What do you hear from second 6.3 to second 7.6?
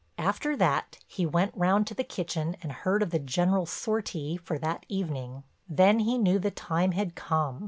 the time had come.